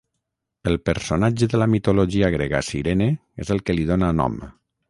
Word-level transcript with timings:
El 0.71 0.77
personatge 0.89 1.49
de 1.51 1.59
la 1.63 1.69
mitologia 1.75 2.31
grega 2.39 2.65
Cirene, 2.71 3.11
és 3.47 3.57
el 3.57 3.65
que 3.69 3.81
li 3.81 3.89
dóna 3.93 4.15
nom. 4.23 4.45